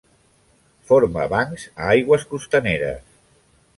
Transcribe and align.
Forma 0.91 1.27
bancs 1.33 1.67
a 1.75 1.91
aigües 1.97 2.25
costaneres. 2.33 3.05